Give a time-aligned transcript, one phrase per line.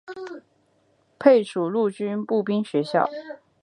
[1.19, 3.07] 配属陆军步兵学校。